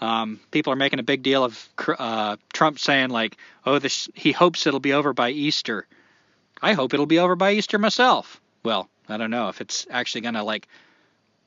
[0.00, 3.36] um, people are making a big deal of uh, Trump saying like,
[3.66, 5.86] "Oh, this he hopes it'll be over by Easter."
[6.62, 8.40] I hope it'll be over by Easter myself.
[8.62, 10.68] Well, I don't know if it's actually gonna like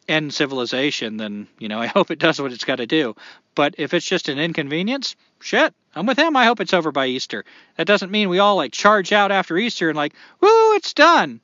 [0.08, 1.18] end civilization.
[1.18, 3.16] Then you know, I hope it does what it's got to do.
[3.56, 6.36] But if it's just an inconvenience, shit, I'm with him.
[6.36, 7.46] I hope it's over by Easter.
[7.78, 11.40] That doesn't mean we all like charge out after Easter and like, woo, it's done.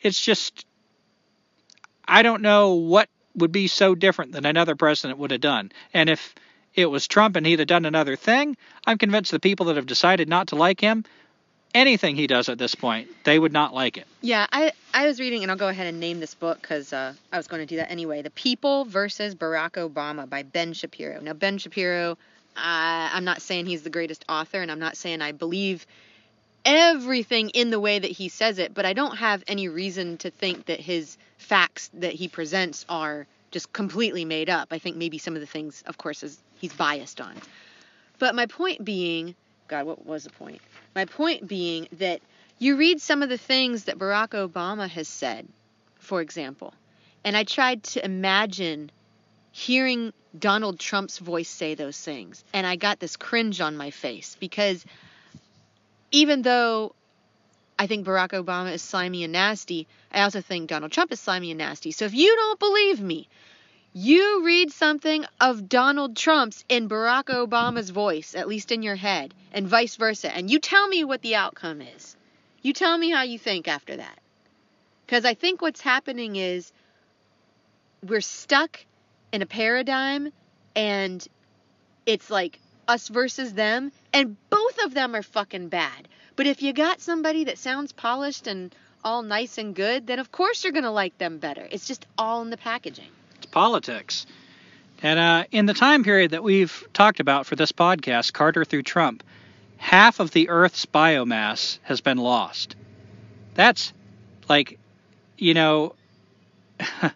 [0.00, 0.66] It's just
[2.06, 5.70] I don't know what would be so different than another president would have done.
[5.92, 6.34] And if
[6.74, 8.56] it was Trump and he'd have done another thing,
[8.86, 11.04] I'm convinced the people that have decided not to like him,
[11.74, 14.06] anything he does at this point, they would not like it.
[14.22, 17.12] Yeah, I I was reading, and I'll go ahead and name this book because uh,
[17.30, 18.22] I was going to do that anyway.
[18.22, 21.20] The People versus Barack Obama by Ben Shapiro.
[21.20, 22.16] Now, Ben Shapiro,
[22.56, 25.86] I'm not saying he's the greatest author, and I'm not saying I believe
[26.64, 30.30] everything in the way that he says it, but I don't have any reason to
[30.30, 31.16] think that his
[31.46, 34.68] facts that he presents are just completely made up.
[34.72, 37.34] I think maybe some of the things, of course, is he's biased on.
[38.18, 39.36] But my point being,
[39.68, 40.60] God, what was the point?
[40.94, 42.20] My point being that
[42.58, 45.46] you read some of the things that Barack Obama has said,
[46.00, 46.74] for example,
[47.22, 48.90] and I tried to imagine
[49.52, 54.36] hearing Donald Trump's voice say those things, and I got this cringe on my face
[54.40, 54.84] because
[56.10, 56.94] even though
[57.78, 61.50] I think Barack Obama is slimy and nasty, I also think Donald Trump is slimy
[61.50, 61.90] and nasty.
[61.92, 63.28] So if you don't believe me,
[63.92, 69.34] you read something of Donald Trump's in Barack Obama's voice, at least in your head,
[69.52, 72.16] and vice versa, and you tell me what the outcome is.
[72.62, 74.18] You tell me how you think after that.
[75.06, 76.72] Because I think what's happening is
[78.02, 78.84] we're stuck
[79.32, 80.32] in a paradigm,
[80.74, 81.26] and
[82.06, 82.58] it's like
[82.88, 86.08] us versus them, and both of them are fucking bad.
[86.36, 90.32] But if you got somebody that sounds polished and all nice and good, then of
[90.32, 91.66] course you're going to like them better.
[91.70, 93.08] It's just all in the packaging.
[93.36, 94.26] It's politics.
[95.02, 98.82] And uh, in the time period that we've talked about for this podcast, Carter through
[98.82, 99.22] Trump,
[99.76, 102.76] half of the Earth's biomass has been lost.
[103.54, 103.92] That's
[104.48, 104.78] like,
[105.36, 105.94] you know,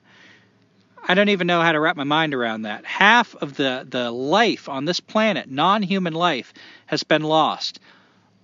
[1.06, 2.84] I don't even know how to wrap my mind around that.
[2.84, 6.52] Half of the, the life on this planet, non human life,
[6.86, 7.80] has been lost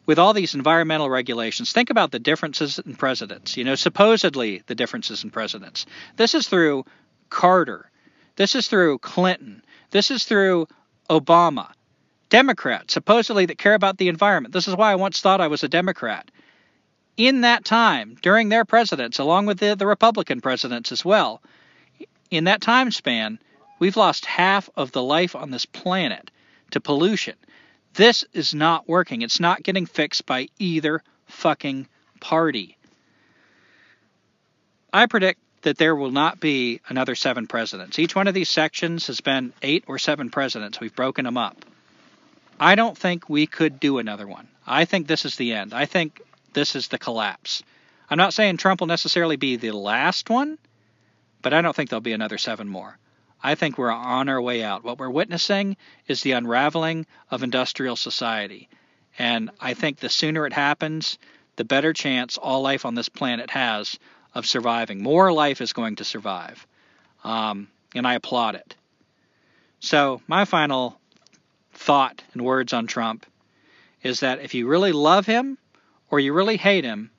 [0.06, 1.72] with all these environmental regulations.
[1.72, 3.56] Think about the differences in presidents.
[3.56, 5.86] You know, supposedly the differences in presidents.
[6.16, 6.84] This is through
[7.28, 7.90] Carter.
[8.36, 9.62] This is through Clinton.
[9.90, 10.68] This is through
[11.10, 11.72] Obama.
[12.28, 14.52] Democrats, supposedly that care about the environment.
[14.52, 16.28] This is why I once thought I was a Democrat.
[17.16, 21.40] In that time, during their presidents, along with the, the Republican presidents as well,
[22.30, 23.38] in that time span,
[23.78, 26.30] we've lost half of the life on this planet
[26.70, 27.34] to pollution.
[27.94, 29.22] This is not working.
[29.22, 31.88] It's not getting fixed by either fucking
[32.20, 32.76] party.
[34.92, 37.98] I predict that there will not be another seven presidents.
[37.98, 40.78] Each one of these sections has been eight or seven presidents.
[40.78, 41.64] We've broken them up.
[42.58, 44.48] I don't think we could do another one.
[44.66, 45.74] I think this is the end.
[45.74, 46.20] I think
[46.52, 47.62] this is the collapse.
[48.08, 50.58] I'm not saying Trump will necessarily be the last one,
[51.46, 52.98] but I don't think there'll be another seven more.
[53.40, 54.82] I think we're on our way out.
[54.82, 55.76] What we're witnessing
[56.08, 58.68] is the unraveling of industrial society.
[59.16, 61.18] And I think the sooner it happens,
[61.54, 63.96] the better chance all life on this planet has
[64.34, 65.04] of surviving.
[65.04, 66.66] More life is going to survive.
[67.22, 68.74] Um, and I applaud it.
[69.78, 70.98] So, my final
[71.74, 73.24] thought and words on Trump
[74.02, 75.58] is that if you really love him
[76.10, 77.12] or you really hate him,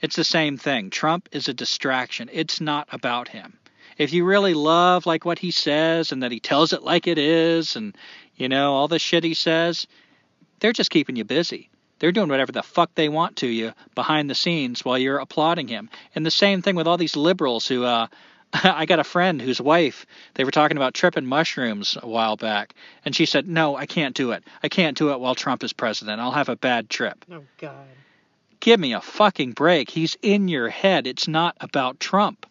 [0.00, 0.90] it's the same thing.
[0.90, 2.28] Trump is a distraction.
[2.32, 3.58] It's not about him.
[4.00, 7.18] If you really love like what he says and that he tells it like it
[7.18, 7.94] is and
[8.34, 9.86] you know all the shit he says,
[10.58, 11.68] they're just keeping you busy.
[11.98, 15.68] They're doing whatever the fuck they want to you behind the scenes while you're applauding
[15.68, 15.90] him.
[16.14, 18.06] And the same thing with all these liberals who uh,
[18.54, 22.72] I got a friend whose wife, they were talking about tripping mushrooms a while back,
[23.04, 24.44] and she said, No, I can't do it.
[24.62, 26.22] I can't do it while Trump is president.
[26.22, 27.22] I'll have a bad trip.
[27.30, 27.86] Oh, God.
[28.60, 29.90] Give me a fucking break.
[29.90, 31.06] He's in your head.
[31.06, 32.46] It's not about Trump.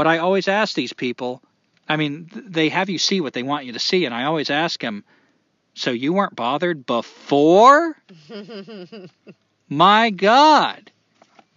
[0.00, 1.42] What I always ask these people,
[1.86, 4.48] I mean, they have you see what they want you to see, and I always
[4.48, 5.04] ask them,
[5.74, 7.98] So you weren't bothered before?
[9.68, 10.90] My God.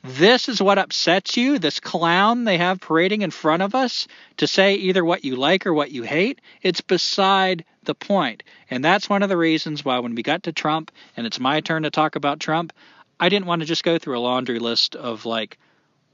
[0.03, 4.45] This is what upsets you, this clown they have parading in front of us to
[4.45, 6.41] say either what you like or what you hate.
[6.61, 8.43] It's beside the point.
[8.69, 11.61] And that's one of the reasons why when we got to Trump and it's my
[11.61, 12.73] turn to talk about Trump,
[13.21, 15.57] I didn't want to just go through a laundry list of like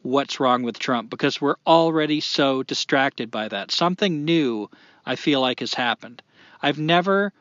[0.02, 3.72] what's wrong with Trump because we're already so distracted by that.
[3.72, 4.70] Something new
[5.06, 6.22] I feel like has happened.
[6.62, 7.34] I've never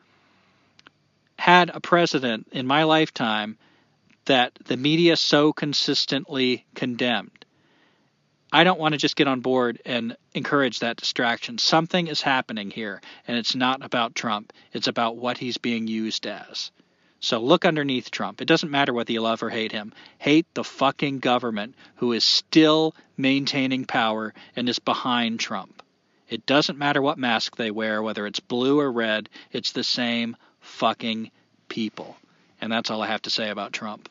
[1.37, 3.57] had a president in my lifetime
[4.25, 7.45] that the media so consistently condemned.
[8.51, 11.59] I don't want to just get on board and encourage that distraction.
[11.59, 14.53] Something is happening here, and it's not about Trump.
[14.73, 16.71] It's about what he's being used as.
[17.19, 18.41] So look underneath Trump.
[18.41, 19.93] It doesn't matter whether you love or hate him.
[20.17, 25.83] Hate the fucking government who is still maintaining power and is behind Trump.
[26.29, 30.37] It doesn't matter what mask they wear, whether it's blue or red, it's the same
[30.61, 31.31] fucking
[31.67, 32.15] people.
[32.61, 34.09] And that's all I have to say about Trump.